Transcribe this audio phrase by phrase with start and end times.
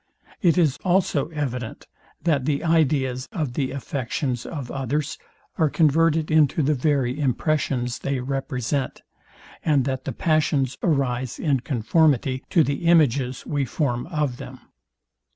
[0.41, 1.85] It is also evident,
[2.23, 5.19] that the ideas of the affections of others
[5.59, 9.03] are converted into the very impressions they represent,
[9.63, 14.61] and that the passions arise in conformity to the images we form of them.